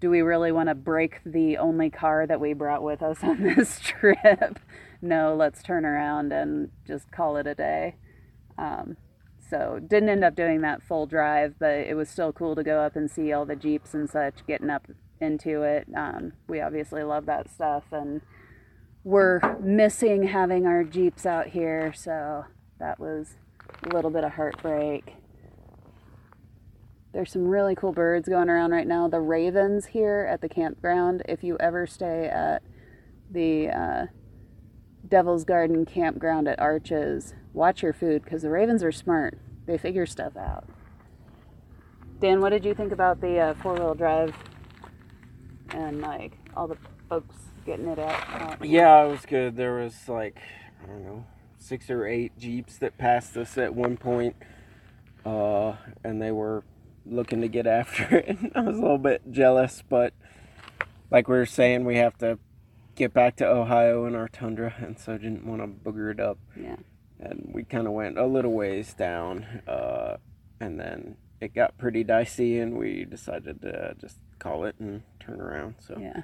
do 0.00 0.10
we 0.10 0.20
really 0.20 0.52
want 0.52 0.68
to 0.68 0.74
break 0.74 1.20
the 1.24 1.56
only 1.56 1.88
car 1.88 2.26
that 2.26 2.38
we 2.38 2.52
brought 2.52 2.82
with 2.82 3.02
us 3.02 3.18
on 3.22 3.42
this 3.42 3.80
trip? 3.80 4.58
no, 5.00 5.34
let's 5.34 5.62
turn 5.62 5.84
around 5.84 6.32
and 6.32 6.70
just 6.86 7.10
call 7.10 7.36
it 7.36 7.46
a 7.46 7.54
day. 7.54 7.96
Um, 8.58 8.96
so 9.50 9.78
didn't 9.86 10.08
end 10.08 10.24
up 10.24 10.34
doing 10.34 10.60
that 10.62 10.82
full 10.82 11.06
drive, 11.06 11.54
but 11.58 11.72
it 11.72 11.96
was 11.96 12.08
still 12.08 12.32
cool 12.32 12.54
to 12.54 12.62
go 12.62 12.80
up 12.80 12.96
and 12.96 13.10
see 13.10 13.32
all 13.32 13.44
the 13.44 13.56
jeeps 13.56 13.94
and 13.94 14.08
such, 14.08 14.46
getting 14.46 14.70
up 14.70 14.86
into 15.20 15.62
it. 15.62 15.86
Um, 15.96 16.32
we 16.48 16.60
obviously 16.60 17.02
love 17.02 17.26
that 17.26 17.50
stuff, 17.50 17.84
and 17.92 18.20
we're 19.04 19.40
missing 19.60 20.24
having 20.28 20.66
our 20.66 20.82
jeeps 20.82 21.26
out 21.26 21.48
here, 21.48 21.92
so 21.94 22.46
that 22.78 22.98
was 22.98 23.34
a 23.82 23.94
little 23.94 24.10
bit 24.10 24.24
of 24.24 24.32
heartbreak. 24.32 25.14
There's 27.12 27.30
some 27.30 27.46
really 27.46 27.76
cool 27.76 27.92
birds 27.92 28.28
going 28.28 28.48
around 28.48 28.72
right 28.72 28.86
now. 28.86 29.06
The 29.06 29.20
ravens 29.20 29.86
here 29.86 30.26
at 30.28 30.40
the 30.40 30.48
campground. 30.48 31.22
If 31.28 31.44
you 31.44 31.56
ever 31.60 31.86
stay 31.86 32.26
at 32.26 32.62
the 33.30 33.68
uh, 33.68 34.06
Devil's 35.06 35.44
Garden 35.44 35.84
campground 35.84 36.48
at 36.48 36.58
Arches, 36.58 37.34
watch 37.52 37.82
your 37.82 37.92
food 37.92 38.24
because 38.24 38.42
the 38.42 38.50
ravens 38.50 38.82
are 38.82 38.90
smart. 38.90 39.38
They 39.66 39.78
figure 39.78 40.06
stuff 40.06 40.36
out. 40.36 40.64
Dan, 42.20 42.40
what 42.40 42.50
did 42.50 42.64
you 42.64 42.74
think 42.74 42.90
about 42.90 43.20
the 43.20 43.38
uh, 43.38 43.54
four 43.54 43.74
wheel 43.74 43.94
drive 43.94 44.34
and 45.74 46.00
like 46.00 46.32
all 46.56 46.68
the 46.68 46.76
folks 47.08 47.36
getting 47.66 47.88
it 47.88 47.98
out? 47.98 48.64
Yeah, 48.64 49.04
it 49.04 49.10
was 49.10 49.26
good. 49.26 49.56
There 49.56 49.74
was 49.74 50.08
like 50.08 50.38
I 50.82 50.86
don't 50.86 51.04
know 51.04 51.24
six 51.58 51.88
or 51.90 52.06
eight 52.06 52.38
jeeps 52.38 52.78
that 52.78 52.98
passed 52.98 53.36
us 53.36 53.56
at 53.56 53.74
one 53.74 53.96
point, 53.96 54.36
uh, 55.24 55.74
and 56.04 56.20
they 56.20 56.30
were 56.30 56.62
looking 57.06 57.40
to 57.40 57.48
get 57.48 57.66
after 57.66 58.16
it. 58.18 58.38
I 58.54 58.60
was 58.60 58.78
a 58.78 58.80
little 58.82 58.98
bit 58.98 59.22
jealous, 59.30 59.82
but 59.88 60.12
like 61.10 61.28
we 61.28 61.36
were 61.36 61.46
saying, 61.46 61.84
we 61.84 61.96
have 61.96 62.16
to 62.18 62.38
get 62.94 63.12
back 63.12 63.36
to 63.36 63.46
Ohio 63.46 64.06
in 64.06 64.14
our 64.14 64.28
tundra, 64.28 64.74
and 64.78 64.98
so 64.98 65.14
I 65.14 65.18
didn't 65.18 65.46
want 65.46 65.62
to 65.62 65.66
booger 65.66 66.10
it 66.12 66.20
up. 66.20 66.38
Yeah. 66.56 66.76
And 67.18 67.50
we 67.52 67.64
kind 67.64 67.86
of 67.86 67.92
went 67.92 68.18
a 68.18 68.26
little 68.26 68.52
ways 68.52 68.92
down, 68.92 69.62
uh, 69.66 70.16
and 70.60 70.78
then 70.78 71.16
it 71.40 71.54
got 71.54 71.78
pretty 71.78 72.04
dicey, 72.04 72.58
and 72.58 72.76
we 72.76 73.04
decided 73.04 73.62
to 73.62 73.94
just 73.98 74.18
call 74.38 74.64
it 74.64 74.76
and 74.78 75.02
turn 75.24 75.40
around. 75.40 75.76
So 75.80 75.96
Yeah. 75.98 76.22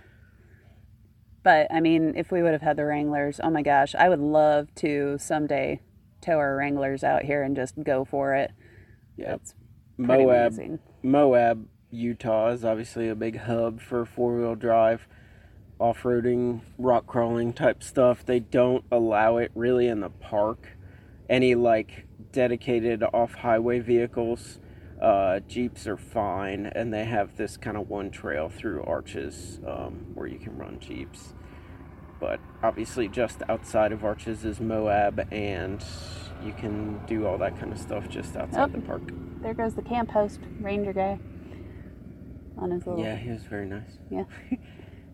But 1.42 1.69
I 1.73 1.80
mean, 1.80 2.14
if 2.16 2.30
we 2.30 2.42
would 2.42 2.52
have 2.52 2.62
had 2.62 2.76
the 2.76 2.85
Wranglers, 2.85 3.40
oh 3.42 3.50
my 3.50 3.62
gosh, 3.62 3.95
I 3.95 4.09
would 4.09 4.21
love 4.21 4.75
to 4.76 5.16
someday 5.19 5.80
tow 6.21 6.37
our 6.37 6.57
Wranglers 6.57 7.02
out 7.02 7.23
here 7.23 7.42
and 7.42 7.57
just 7.57 7.83
go 7.83 8.04
for 8.04 8.35
it. 8.35 8.52
yeah, 9.16 9.35
It's 9.35 9.54
Moab, 9.97 10.52
amazing. 10.52 10.78
Moab, 11.02 11.66
Utah 11.90 12.49
is 12.49 12.64
obviously 12.64 13.09
a 13.09 13.14
big 13.14 13.38
hub 13.38 13.80
for 13.80 14.04
four 14.04 14.37
wheel 14.37 14.54
drive, 14.54 15.09
off 15.78 16.02
roading, 16.02 16.61
rock 16.78 17.07
crawling 17.07 17.52
type 17.52 17.83
stuff. 17.83 18.25
They 18.25 18.40
don't 18.40 18.85
allow 18.92 19.38
it 19.38 19.50
really 19.54 19.88
in 19.88 20.00
the 20.00 20.11
park. 20.11 20.76
Any 21.28 21.54
like 21.54 22.07
dedicated 22.33 23.02
off 23.02 23.35
highway 23.35 23.78
vehicles, 23.80 24.59
uh, 25.00 25.40
Jeeps 25.49 25.87
are 25.87 25.97
fine, 25.97 26.66
and 26.66 26.92
they 26.92 27.04
have 27.04 27.37
this 27.37 27.57
kind 27.57 27.76
of 27.76 27.88
one 27.88 28.11
trail 28.11 28.49
through 28.49 28.83
arches 28.85 29.61
um, 29.66 30.07
where 30.14 30.26
you 30.26 30.38
can 30.38 30.57
run 30.59 30.78
Jeeps. 30.80 31.35
But 32.21 32.38
obviously, 32.62 33.09
just 33.09 33.42
outside 33.49 33.92
of 33.92 34.04
arches 34.04 34.45
is 34.45 34.61
Moab, 34.61 35.26
and 35.33 35.83
you 36.45 36.52
can 36.52 37.00
do 37.07 37.26
all 37.26 37.38
that 37.38 37.59
kind 37.59 37.73
of 37.73 37.78
stuff 37.78 38.09
just 38.09 38.37
outside 38.37 38.71
Oh. 38.75 38.80
the 38.80 38.87
park. 38.87 39.02
There 39.42 39.54
goes 39.54 39.75
the 39.75 39.83
camp 39.83 40.11
host, 40.11 40.40
ranger 40.61 40.92
guy. 40.92 41.19
On 42.59 42.71
his 42.71 42.87
little 42.87 43.02
Yeah, 43.02 43.16
he 43.16 43.30
was 43.30 43.42
very 43.45 43.66
nice. 43.66 43.99
Yeah. 44.11 44.25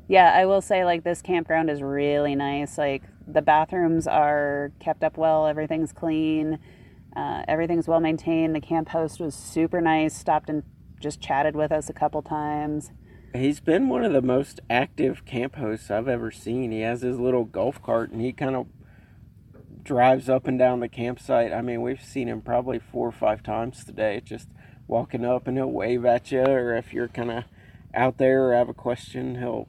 Yeah, 0.08 0.32
I 0.32 0.46
will 0.46 0.60
say 0.60 0.84
like 0.84 1.02
this 1.02 1.20
campground 1.20 1.68
is 1.68 1.82
really 1.82 2.36
nice. 2.36 2.78
Like 2.78 3.02
the 3.26 3.42
bathrooms 3.42 4.06
are 4.06 4.70
kept 4.78 5.02
up 5.02 5.16
well, 5.16 5.48
everything's 5.48 5.92
clean, 5.92 6.60
uh, 7.16 7.42
everything's 7.48 7.88
well 7.88 8.00
maintained. 8.00 8.54
The 8.54 8.60
camp 8.60 8.90
host 8.90 9.20
was 9.20 9.34
super 9.34 9.80
nice, 9.80 10.14
stopped 10.14 10.50
and 10.50 10.62
just 11.00 11.20
chatted 11.20 11.56
with 11.56 11.72
us 11.72 11.88
a 11.88 11.92
couple 11.94 12.20
times. 12.22 12.90
He's 13.34 13.60
been 13.60 13.88
one 13.88 14.04
of 14.04 14.12
the 14.12 14.22
most 14.22 14.60
active 14.68 15.24
camp 15.24 15.56
hosts 15.56 15.90
I've 15.90 16.08
ever 16.08 16.30
seen. 16.30 16.72
He 16.72 16.80
has 16.80 17.02
his 17.02 17.18
little 17.18 17.44
golf 17.44 17.82
cart 17.82 18.10
and 18.10 18.20
he 18.20 18.32
kind 18.32 18.54
of 18.54 18.66
drives 19.82 20.28
up 20.28 20.46
and 20.46 20.58
down 20.58 20.80
the 20.80 20.88
campsite. 20.88 21.52
I 21.52 21.62
mean, 21.62 21.80
we've 21.80 22.02
seen 22.02 22.28
him 22.28 22.42
probably 22.42 22.78
four 22.78 23.08
or 23.08 23.12
five 23.12 23.42
times 23.42 23.84
today, 23.84 24.20
just 24.22 24.48
walking 24.86 25.24
up 25.24 25.46
and 25.46 25.56
he'll 25.56 25.70
wave 25.70 26.04
at 26.04 26.30
you, 26.32 26.42
or 26.42 26.74
if 26.74 26.92
you're 26.92 27.08
kind 27.08 27.30
of 27.30 27.44
out 27.94 28.18
there 28.18 28.48
or 28.48 28.54
have 28.54 28.68
a 28.68 28.74
question, 28.74 29.36
he'll, 29.36 29.68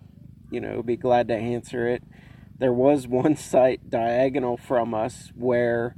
you 0.51 0.59
know, 0.59 0.81
be 0.81 0.97
glad 0.97 1.27
to 1.29 1.35
answer 1.35 1.87
it. 1.87 2.03
There 2.57 2.73
was 2.73 3.07
one 3.07 3.35
site 3.37 3.89
diagonal 3.89 4.57
from 4.57 4.93
us 4.93 5.31
where 5.35 5.95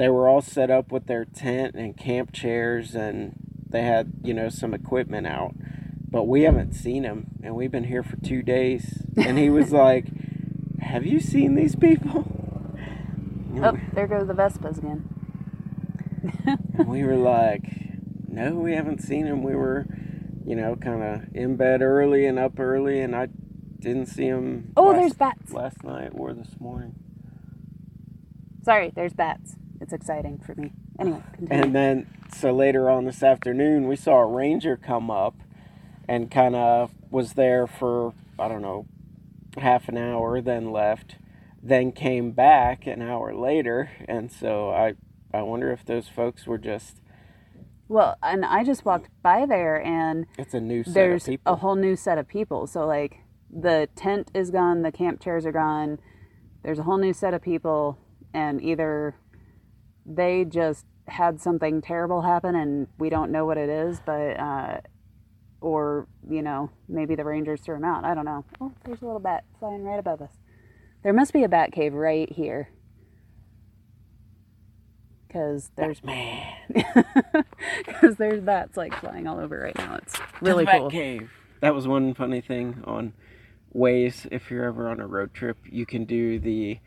they 0.00 0.08
were 0.08 0.30
all 0.30 0.40
set 0.40 0.70
up 0.70 0.90
with 0.90 1.06
their 1.06 1.26
tent 1.26 1.74
and 1.74 1.94
camp 1.94 2.32
chairs 2.32 2.94
and 2.94 3.34
they 3.68 3.82
had, 3.82 4.14
you 4.24 4.32
know, 4.32 4.48
some 4.48 4.72
equipment 4.72 5.26
out. 5.26 5.54
But 6.08 6.26
we 6.26 6.42
haven't 6.44 6.72
seen 6.72 7.04
him 7.04 7.26
and 7.42 7.54
we've 7.54 7.70
been 7.70 7.84
here 7.84 8.02
for 8.02 8.16
two 8.16 8.42
days. 8.42 9.02
And 9.18 9.36
he 9.36 9.50
was 9.50 9.72
like, 9.84 10.06
Have 10.80 11.04
you 11.04 11.20
seen 11.20 11.54
these 11.54 11.76
people? 11.76 12.24
Oh, 13.62 13.78
there 13.92 14.06
go 14.06 14.24
the 14.24 14.32
Vespas 14.32 14.78
again. 14.78 15.06
And 16.46 16.88
we 16.88 17.04
were 17.04 17.16
like, 17.16 17.64
no, 18.26 18.54
we 18.54 18.72
haven't 18.72 19.02
seen 19.02 19.26
him. 19.26 19.42
We 19.42 19.54
were, 19.54 19.86
you 20.46 20.56
know, 20.56 20.76
kind 20.76 21.02
of 21.02 21.34
in 21.34 21.56
bed 21.56 21.82
early 21.82 22.24
and 22.24 22.38
up 22.38 22.58
early, 22.58 23.02
and 23.02 23.14
I 23.14 23.28
didn't 23.78 24.06
see 24.06 24.24
him. 24.24 24.72
Oh, 24.78 24.86
last, 24.86 24.98
there's 24.98 25.12
bats. 25.12 25.52
Last 25.52 25.84
night 25.84 26.12
or 26.14 26.32
this 26.32 26.58
morning. 26.58 26.94
Sorry, 28.62 28.92
there's 28.94 29.12
bats. 29.12 29.56
It's 29.92 30.02
exciting 30.02 30.38
for 30.38 30.54
me. 30.54 30.70
Anyway, 31.00 31.20
continue. 31.32 31.64
And 31.64 31.74
then, 31.74 32.06
so 32.32 32.52
later 32.52 32.88
on 32.88 33.06
this 33.06 33.24
afternoon, 33.24 33.88
we 33.88 33.96
saw 33.96 34.20
a 34.20 34.26
ranger 34.26 34.76
come 34.76 35.10
up, 35.10 35.34
and 36.08 36.30
kind 36.30 36.54
of 36.54 36.92
was 37.10 37.32
there 37.32 37.66
for 37.66 38.14
I 38.38 38.46
don't 38.46 38.62
know 38.62 38.86
half 39.58 39.88
an 39.88 39.96
hour, 39.96 40.40
then 40.40 40.70
left, 40.70 41.16
then 41.60 41.90
came 41.90 42.30
back 42.30 42.86
an 42.86 43.02
hour 43.02 43.34
later, 43.34 43.90
and 44.06 44.30
so 44.30 44.70
I 44.70 44.94
I 45.34 45.42
wonder 45.42 45.72
if 45.72 45.84
those 45.84 46.06
folks 46.06 46.46
were 46.46 46.58
just 46.58 46.98
Well, 47.88 48.16
and 48.22 48.44
I 48.44 48.62
just 48.62 48.84
walked 48.84 49.08
by 49.22 49.44
there 49.44 49.84
and 49.84 50.26
it's 50.38 50.54
a 50.54 50.60
new 50.60 50.84
set 50.84 50.94
there's 50.94 51.24
of 51.24 51.30
people. 51.30 51.52
a 51.52 51.56
whole 51.56 51.74
new 51.74 51.96
set 51.96 52.16
of 52.16 52.28
people. 52.28 52.68
So 52.68 52.86
like 52.86 53.18
the 53.52 53.88
tent 53.96 54.30
is 54.34 54.52
gone, 54.52 54.82
the 54.82 54.92
camp 54.92 55.20
chairs 55.20 55.44
are 55.46 55.52
gone. 55.52 55.98
There's 56.62 56.78
a 56.78 56.84
whole 56.84 56.98
new 56.98 57.12
set 57.12 57.34
of 57.34 57.42
people 57.42 57.98
and 58.32 58.62
either 58.62 59.16
they 60.14 60.44
just 60.44 60.84
had 61.06 61.40
something 61.40 61.80
terrible 61.80 62.22
happen 62.22 62.54
and 62.54 62.86
we 62.98 63.08
don't 63.10 63.30
know 63.30 63.44
what 63.44 63.56
it 63.56 63.68
is, 63.68 64.00
but 64.04 64.38
uh 64.38 64.80
or, 65.62 66.06
you 66.26 66.40
know, 66.40 66.70
maybe 66.88 67.14
the 67.14 67.24
rangers 67.24 67.60
threw 67.60 67.76
him 67.76 67.84
out. 67.84 68.04
I 68.04 68.14
don't 68.14 68.24
know. 68.24 68.44
Oh, 68.62 68.72
there's 68.84 69.02
a 69.02 69.04
little 69.04 69.20
bat 69.20 69.44
flying 69.58 69.84
right 69.84 69.98
above 69.98 70.22
us. 70.22 70.32
There 71.02 71.12
must 71.12 71.34
be 71.34 71.44
a 71.44 71.48
bat 71.48 71.72
cave 71.72 71.92
right 71.92 72.30
here. 72.32 72.70
Cuz 75.30 75.70
there's 75.76 76.02
man. 76.02 76.54
because 77.86 78.16
there's 78.18 78.40
bats 78.40 78.76
like 78.76 78.94
flying 78.94 79.26
all 79.26 79.38
over 79.38 79.58
right 79.58 79.76
now. 79.76 79.96
It's 79.96 80.18
really 80.40 80.66
cool. 80.66 80.88
Bat. 80.88 80.92
Cave. 80.92 81.32
That 81.60 81.74
was 81.74 81.86
one 81.86 82.14
funny 82.14 82.40
thing 82.40 82.82
on 82.84 83.12
Waze. 83.74 84.26
If 84.30 84.50
you're 84.50 84.64
ever 84.64 84.88
on 84.88 84.98
a 84.98 85.06
road 85.06 85.34
trip, 85.34 85.58
you 85.70 85.86
can 85.86 86.04
do 86.04 86.38
the 86.38 86.78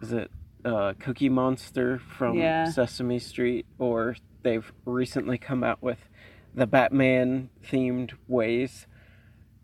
is 0.00 0.12
it 0.12 0.30
uh, 0.66 0.92
Cookie 0.98 1.28
Monster 1.30 1.98
from 2.18 2.36
Yeah. 2.36 2.64
Sesame 2.68 3.18
Street, 3.18 3.64
or 3.78 4.16
they've 4.42 4.70
recently 4.84 5.38
come 5.38 5.64
out 5.64 5.82
with 5.82 5.98
the 6.54 6.66
Batman 6.66 7.48
themed 7.64 8.12
Waze, 8.28 8.86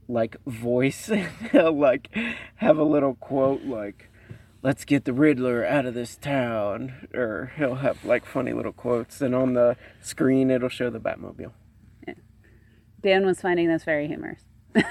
like 0.08 0.36
voice. 0.46 1.10
Like 1.52 2.08
have 2.56 2.78
a 2.78 2.84
little 2.84 3.14
quote 3.16 3.62
like. 3.64 4.08
Let's 4.62 4.84
get 4.84 5.04
the 5.04 5.12
Riddler 5.12 5.64
out 5.66 5.86
of 5.86 5.94
this 5.94 6.16
town, 6.16 7.08
or 7.12 7.52
he'll 7.56 7.74
have 7.76 8.04
like 8.04 8.24
funny 8.24 8.52
little 8.52 8.72
quotes, 8.72 9.20
and 9.20 9.34
on 9.34 9.54
the 9.54 9.76
screen 10.00 10.50
it'll 10.52 10.68
show 10.68 10.88
the 10.88 11.00
Batmobile. 11.00 11.52
Dan 13.02 13.26
was 13.26 13.40
finding 13.40 13.66
this 13.68 13.82
very 13.82 14.06
humorous. 14.06 14.44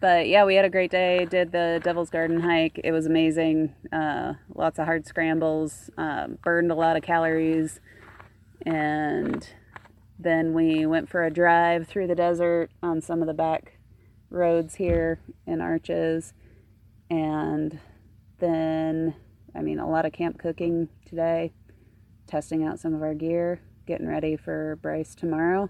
but 0.00 0.28
yeah, 0.28 0.44
we 0.44 0.54
had 0.54 0.64
a 0.64 0.70
great 0.70 0.90
day. 0.90 1.26
Did 1.26 1.52
the 1.52 1.80
Devil's 1.84 2.08
Garden 2.08 2.40
hike. 2.40 2.80
It 2.82 2.92
was 2.92 3.06
amazing. 3.06 3.74
Uh, 3.92 4.34
lots 4.54 4.78
of 4.78 4.86
hard 4.86 5.06
scrambles. 5.06 5.90
Um, 5.98 6.38
burned 6.42 6.72
a 6.72 6.74
lot 6.74 6.96
of 6.96 7.02
calories, 7.02 7.80
and 8.64 9.46
then 10.18 10.54
we 10.54 10.86
went 10.86 11.10
for 11.10 11.24
a 11.24 11.30
drive 11.30 11.86
through 11.86 12.06
the 12.06 12.14
desert 12.14 12.70
on 12.82 13.02
some 13.02 13.20
of 13.20 13.26
the 13.26 13.34
back 13.34 13.78
roads 14.30 14.76
here 14.76 15.20
in 15.46 15.60
Arches, 15.60 16.32
and 17.10 17.78
then 18.38 19.14
I 19.54 19.60
mean 19.60 19.78
a 19.78 19.88
lot 19.88 20.06
of 20.06 20.12
camp 20.12 20.38
cooking 20.38 20.88
today. 21.04 21.52
Testing 22.26 22.64
out 22.64 22.78
some 22.78 22.94
of 22.94 23.02
our 23.02 23.12
gear, 23.12 23.60
getting 23.86 24.06
ready 24.06 24.36
for 24.36 24.78
Bryce 24.80 25.14
tomorrow. 25.14 25.68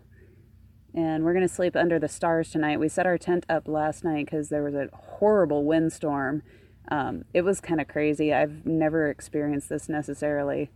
And 0.94 1.24
we're 1.24 1.32
going 1.32 1.46
to 1.46 1.54
sleep 1.54 1.76
under 1.76 1.98
the 1.98 2.08
stars 2.08 2.50
tonight. 2.50 2.80
We 2.80 2.88
set 2.88 3.06
our 3.06 3.18
tent 3.18 3.46
up 3.48 3.68
last 3.68 4.02
night 4.02 4.26
because 4.26 4.48
there 4.48 4.62
was 4.62 4.74
a 4.74 4.88
horrible 4.92 5.64
windstorm. 5.64 6.42
Um, 6.90 7.24
it 7.32 7.42
was 7.42 7.60
kind 7.60 7.80
of 7.80 7.86
crazy. 7.86 8.34
I've 8.34 8.66
never 8.66 9.08
experienced 9.08 9.68
this 9.68 9.88
necessarily, 9.88 10.70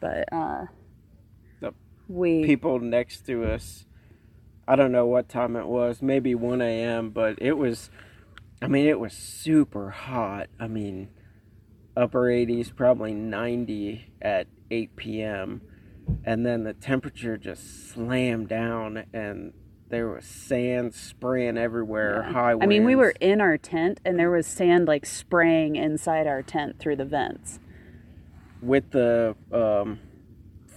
but 0.00 0.32
uh, 0.32 0.66
The 1.60 1.74
we 2.08 2.44
people 2.44 2.80
next 2.80 3.26
to 3.26 3.44
us. 3.44 3.84
I 4.66 4.76
don't 4.76 4.92
know 4.92 5.06
what 5.06 5.28
time 5.28 5.56
it 5.56 5.66
was, 5.66 6.00
maybe 6.00 6.34
1 6.34 6.62
a.m., 6.62 7.10
but 7.10 7.34
it 7.42 7.54
was, 7.54 7.90
I 8.62 8.68
mean, 8.68 8.86
it 8.86 9.00
was 9.00 9.12
super 9.12 9.90
hot. 9.90 10.46
I 10.58 10.68
mean, 10.68 11.10
upper 11.96 12.22
80s, 12.22 12.74
probably 12.74 13.12
90 13.12 14.12
at 14.22 14.46
8 14.70 14.96
p.m. 14.96 15.62
And 16.24 16.44
then 16.46 16.64
the 16.64 16.72
temperature 16.74 17.36
just 17.36 17.90
slammed 17.90 18.48
down, 18.48 19.04
and 19.12 19.52
there 19.88 20.08
was 20.08 20.24
sand 20.24 20.94
spraying 20.94 21.58
everywhere, 21.58 22.22
high 22.22 22.54
winds. 22.54 22.64
I 22.64 22.66
mean, 22.66 22.84
we 22.84 22.94
were 22.96 23.12
in 23.20 23.40
our 23.40 23.58
tent 23.58 24.00
and 24.04 24.18
there 24.18 24.30
was 24.30 24.46
sand 24.46 24.86
like 24.88 25.04
spraying 25.04 25.76
inside 25.76 26.26
our 26.26 26.42
tent 26.42 26.78
through 26.78 26.96
the 26.96 27.04
vents. 27.04 27.58
with 28.62 28.90
the 28.92 29.36
um, 29.52 29.98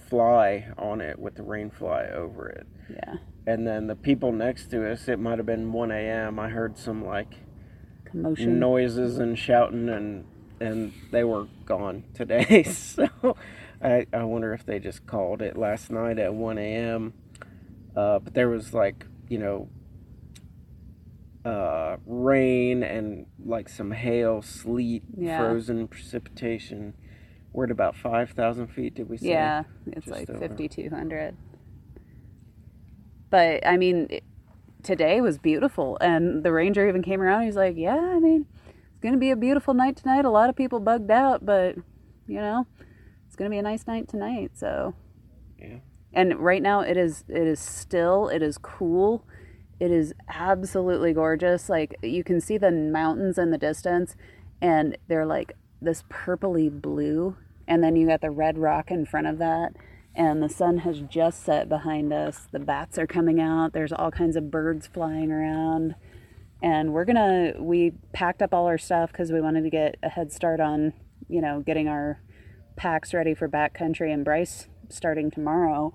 fly 0.08 0.66
on 0.76 1.00
it, 1.00 1.18
with 1.18 1.36
the 1.36 1.42
rain 1.42 1.70
fly 1.70 2.04
over 2.12 2.48
it. 2.48 2.66
Yeah, 2.90 3.16
And 3.46 3.66
then 3.66 3.86
the 3.86 3.96
people 3.96 4.32
next 4.32 4.70
to 4.72 4.90
us, 4.90 5.08
it 5.08 5.18
might 5.18 5.38
have 5.38 5.46
been 5.46 5.72
1 5.72 5.90
a.m. 5.92 6.38
I 6.38 6.48
heard 6.48 6.76
some 6.76 7.04
like 7.04 7.36
commotion. 8.04 8.58
noises 8.58 9.18
and 9.18 9.38
shouting, 9.38 9.88
and 9.88 10.24
and 10.60 10.92
they 11.10 11.24
were 11.24 11.46
gone 11.64 12.04
today. 12.14 12.62
so 12.64 13.08
I 13.82 14.06
I 14.12 14.24
wonder 14.24 14.52
if 14.54 14.64
they 14.64 14.78
just 14.78 15.06
called 15.06 15.42
it 15.42 15.56
last 15.56 15.90
night 15.90 16.18
at 16.18 16.34
1 16.34 16.58
a.m. 16.58 17.12
Uh, 17.94 18.18
but 18.18 18.34
there 18.34 18.48
was 18.48 18.72
like 18.74 19.06
you 19.28 19.38
know 19.38 19.68
uh, 21.44 21.96
rain 22.06 22.82
and 22.82 23.26
like 23.44 23.68
some 23.68 23.92
hail, 23.92 24.42
sleet, 24.42 25.04
Yeah. 25.16 25.36
frozen 25.38 25.86
precipitation. 25.88 26.94
We're 27.52 27.64
at 27.64 27.70
about 27.70 27.94
5,000 27.96 28.66
feet. 28.66 28.94
Did 28.94 29.08
we 29.08 29.16
say? 29.16 29.28
Yeah, 29.28 29.62
it's 29.86 30.06
Just 30.06 30.08
like 30.08 30.26
5,200. 30.40 31.36
But 33.30 33.66
I 33.66 33.76
mean, 33.76 34.06
it- 34.10 34.24
today 34.82 35.20
was 35.20 35.38
beautiful. 35.38 35.96
And 36.00 36.42
the 36.44 36.52
ranger 36.52 36.88
even 36.88 37.02
came 37.02 37.20
around. 37.22 37.44
He's 37.44 37.56
like, 37.56 37.76
Yeah, 37.76 37.96
I 37.96 38.18
mean, 38.18 38.46
it's 38.90 39.00
going 39.00 39.14
to 39.14 39.18
be 39.20 39.30
a 39.30 39.36
beautiful 39.36 39.72
night 39.74 39.96
tonight. 39.96 40.24
A 40.24 40.30
lot 40.30 40.50
of 40.50 40.56
people 40.56 40.80
bugged 40.80 41.10
out, 41.10 41.46
but, 41.46 41.76
you 42.26 42.40
know, 42.40 42.66
it's 43.36 43.40
going 43.40 43.50
to 43.50 43.54
be 43.54 43.58
a 43.58 43.62
nice 43.62 43.86
night 43.86 44.08
tonight. 44.08 44.52
So, 44.54 44.94
Yeah. 45.58 45.80
and 46.14 46.36
right 46.40 46.62
now 46.62 46.80
it 46.80 46.96
is 46.96 47.22
it 47.28 47.46
is 47.46 47.60
still 47.60 48.28
it 48.28 48.40
is 48.40 48.56
cool. 48.56 49.26
It 49.78 49.90
is 49.90 50.14
absolutely 50.30 51.12
gorgeous. 51.12 51.68
Like 51.68 51.96
you 52.02 52.24
can 52.24 52.40
see 52.40 52.56
the 52.56 52.70
mountains 52.70 53.36
in 53.36 53.50
the 53.50 53.58
distance 53.58 54.16
and 54.62 54.96
they're 55.08 55.26
like 55.26 55.52
this 55.82 56.02
purpley 56.08 56.70
blue 56.70 57.36
and 57.68 57.84
then 57.84 57.94
you 57.94 58.06
got 58.06 58.22
the 58.22 58.30
red 58.30 58.56
rock 58.56 58.90
in 58.90 59.04
front 59.04 59.26
of 59.26 59.36
that 59.36 59.74
and 60.14 60.42
the 60.42 60.48
sun 60.48 60.78
has 60.78 61.00
just 61.02 61.44
set 61.44 61.68
behind 61.68 62.14
us. 62.14 62.48
The 62.50 62.58
bats 62.58 62.96
are 62.96 63.06
coming 63.06 63.38
out. 63.38 63.74
There's 63.74 63.92
all 63.92 64.10
kinds 64.10 64.36
of 64.36 64.50
birds 64.50 64.86
flying 64.86 65.30
around. 65.30 65.94
And 66.62 66.94
we're 66.94 67.04
gonna 67.04 67.52
we 67.58 67.92
packed 68.14 68.40
up 68.40 68.54
all 68.54 68.64
our 68.64 68.78
stuff 68.78 69.12
because 69.12 69.30
we 69.30 69.42
wanted 69.42 69.64
to 69.64 69.70
get 69.70 69.96
a 70.02 70.08
head 70.08 70.32
start 70.32 70.58
on 70.58 70.94
you 71.28 71.42
know 71.42 71.60
getting 71.60 71.86
our 71.86 72.22
packs 72.76 73.14
ready 73.14 73.34
for 73.34 73.48
backcountry 73.48 74.12
and 74.12 74.24
bryce 74.24 74.68
starting 74.88 75.30
tomorrow. 75.30 75.94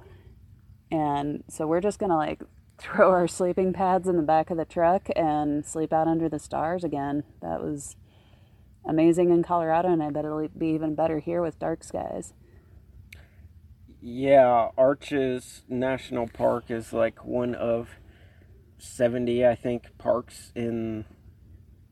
And 0.92 1.44
so 1.48 1.68
we're 1.68 1.82
just 1.82 2.00
gonna 2.00 2.18
like 2.18 2.42
throw 2.78 3.12
our 3.12 3.28
sleeping 3.28 3.74
pads 3.74 4.08
in 4.08 4.18
the 4.18 4.24
back 4.24 4.50
of 4.50 4.58
the 4.58 4.66
truck 4.66 5.08
and 5.16 5.66
sleep 5.66 5.94
out 5.94 6.08
under 6.08 6.28
the 6.28 6.40
stars 6.40 6.84
again. 6.84 7.24
That 7.42 7.62
was 7.62 7.96
amazing 8.84 9.30
in 9.30 9.44
colorado 9.44 9.90
and 9.90 10.02
i 10.02 10.10
bet 10.10 10.26
it'll 10.26 10.48
be 10.58 10.70
even 10.70 10.96
better 10.96 11.20
here 11.20 11.42
with 11.42 11.60
dark 11.60 11.84
skies. 11.84 12.34
Yeah, 14.02 14.70
Arches 14.80 15.62
National 15.70 16.28
Park 16.28 16.72
is 16.72 16.92
like 16.92 17.24
one 17.24 17.54
of 17.54 17.90
70, 18.80 19.46
I 19.46 19.54
think, 19.54 19.96
parks 20.00 20.52
in 20.56 21.06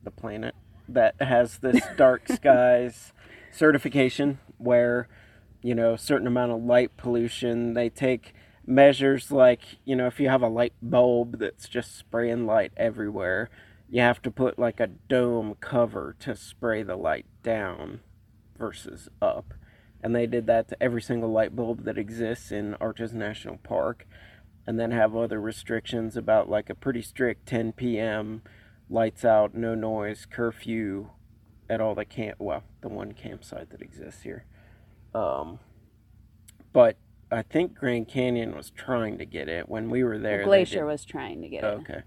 the 0.03 0.09
planet 0.09 0.55
that 0.87 1.21
has 1.21 1.59
this 1.59 1.83
dark 1.97 2.27
skies 2.27 3.13
certification 3.51 4.39
where, 4.59 5.07
you 5.61 5.73
know, 5.73 5.93
a 5.93 5.97
certain 5.97 6.27
amount 6.27 6.51
of 6.51 6.63
light 6.63 6.95
pollution, 6.97 7.73
they 7.73 7.89
take 7.89 8.33
measures 8.65 9.31
like, 9.31 9.61
you 9.85 9.95
know, 9.95 10.07
if 10.07 10.19
you 10.19 10.29
have 10.29 10.41
a 10.41 10.47
light 10.47 10.73
bulb 10.81 11.39
that's 11.39 11.67
just 11.67 11.97
spraying 11.97 12.45
light 12.45 12.71
everywhere, 12.77 13.49
you 13.89 14.01
have 14.01 14.21
to 14.21 14.31
put 14.31 14.59
like 14.59 14.79
a 14.79 14.87
dome 14.87 15.55
cover 15.59 16.15
to 16.19 16.35
spray 16.35 16.83
the 16.83 16.95
light 16.95 17.25
down 17.43 18.01
versus 18.57 19.09
up 19.21 19.53
and 20.01 20.15
they 20.15 20.25
did 20.25 20.47
that 20.47 20.67
to 20.69 20.81
every 20.81 21.01
single 21.01 21.31
light 21.31 21.55
bulb 21.55 21.83
that 21.83 21.97
exists 21.97 22.51
in 22.51 22.75
Arches 22.75 23.13
National 23.13 23.57
Park, 23.57 24.07
and 24.65 24.79
then 24.79 24.91
have 24.91 25.15
other 25.15 25.41
restrictions 25.41 26.15
about 26.15 26.49
like 26.49 26.69
a 26.69 26.75
pretty 26.75 27.01
strict 27.01 27.47
10 27.47 27.73
p.m. 27.73 28.41
lights 28.89 29.25
out, 29.25 29.55
no 29.55 29.75
noise 29.75 30.25
curfew 30.29 31.09
at 31.69 31.79
all 31.81 31.95
the 31.95 32.05
camp. 32.05 32.37
Well, 32.39 32.63
the 32.81 32.89
one 32.89 33.13
campsite 33.13 33.69
that 33.69 33.81
exists 33.81 34.23
here. 34.23 34.45
Um, 35.13 35.59
but 36.73 36.97
I 37.31 37.41
think 37.43 37.75
Grand 37.75 38.07
Canyon 38.07 38.55
was 38.55 38.71
trying 38.71 39.17
to 39.19 39.25
get 39.25 39.47
it 39.47 39.69
when 39.69 39.89
we 39.89 40.03
were 40.03 40.17
there. 40.17 40.39
they 40.39 40.43
glacier 40.45 40.85
was 40.85 41.05
trying 41.05 41.41
to 41.41 41.49
get 41.49 41.63
it 41.63 41.67
Okay, 41.67 42.01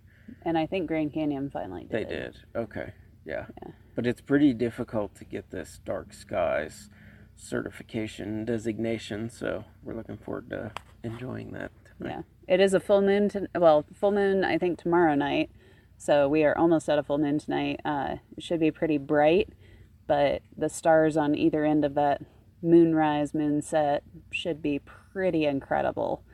and 0.44 0.56
i 0.58 0.66
think 0.66 0.86
grand 0.88 1.12
canyon 1.12 1.50
finally 1.50 1.82
did 1.82 1.90
they 1.90 2.04
did. 2.04 2.36
Okay, 2.54 2.92
yeah. 3.24 3.46
But 3.94 4.06
it's 4.06 4.20
pretty 4.20 4.54
difficult 4.54 5.14
to 5.16 5.24
get 5.24 5.50
this 5.50 5.80
dark 5.84 6.12
skies 6.12 6.88
certification 7.36 8.44
designation, 8.44 9.28
so 9.28 9.64
we're 9.82 9.94
looking 9.94 10.16
forward 10.16 10.48
to 10.50 10.72
enjoying 11.02 11.52
that. 11.52 11.70
tonight. 11.98 12.24
yeah 12.48 12.54
It 12.54 12.60
is 12.60 12.74
a 12.74 12.80
full 12.80 13.02
moon. 13.02 13.28
To, 13.30 13.48
well, 13.54 13.84
full 13.92 14.12
moon. 14.12 14.44
I 14.44 14.58
think 14.58 14.78
tomorrow 14.78 15.14
night. 15.14 15.50
So 16.02 16.26
we 16.28 16.42
are 16.42 16.58
almost 16.58 16.88
at 16.88 16.98
a 16.98 17.04
full 17.04 17.18
moon 17.18 17.38
tonight. 17.38 17.78
Uh, 17.84 18.16
it 18.36 18.42
should 18.42 18.58
be 18.58 18.72
pretty 18.72 18.98
bright, 18.98 19.50
but 20.08 20.42
the 20.56 20.68
stars 20.68 21.16
on 21.16 21.36
either 21.36 21.64
end 21.64 21.84
of 21.84 21.94
that 21.94 22.22
moonrise 22.60 23.30
moonset 23.30 24.00
should 24.32 24.60
be 24.60 24.80
pretty 24.80 25.46
incredible. 25.46 26.24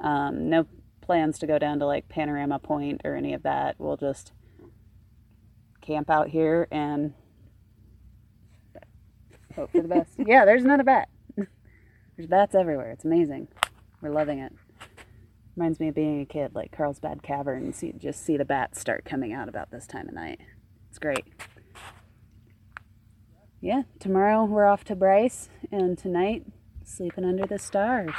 Um, 0.00 0.48
no 0.48 0.64
plans 1.00 1.40
to 1.40 1.48
go 1.48 1.58
down 1.58 1.80
to 1.80 1.86
like 1.86 2.08
Panorama 2.08 2.60
Point 2.60 3.00
or 3.04 3.16
any 3.16 3.34
of 3.34 3.42
that. 3.42 3.74
We'll 3.78 3.96
just 3.96 4.30
camp 5.80 6.08
out 6.08 6.28
here 6.28 6.68
and 6.70 7.14
hope 9.56 9.72
for 9.72 9.82
the 9.82 9.88
best. 9.88 10.12
yeah, 10.24 10.44
there's 10.44 10.62
another 10.62 10.84
bat. 10.84 11.08
There's 11.34 12.28
bats 12.28 12.54
everywhere. 12.54 12.92
It's 12.92 13.04
amazing. 13.04 13.48
We're 14.00 14.10
loving 14.10 14.38
it. 14.38 14.52
Reminds 15.56 15.80
me 15.80 15.88
of 15.88 15.94
being 15.94 16.20
a 16.20 16.26
kid, 16.26 16.54
like 16.54 16.72
Carlsbad 16.72 17.22
Cavern. 17.22 17.74
You 17.80 17.92
just 17.92 18.24
see 18.24 18.36
the 18.36 18.44
bats 18.44 18.80
start 18.80 19.04
coming 19.04 19.32
out 19.32 19.48
about 19.48 19.70
this 19.70 19.86
time 19.86 20.08
of 20.08 20.14
night. 20.14 20.40
It's 20.88 20.98
great. 20.98 21.24
Yeah, 23.60 23.82
tomorrow 23.98 24.44
we're 24.44 24.64
off 24.64 24.84
to 24.84 24.96
Bryce, 24.96 25.50
and 25.70 25.98
tonight 25.98 26.46
sleeping 26.84 27.24
under 27.24 27.46
the 27.46 27.58
stars. 27.58 28.14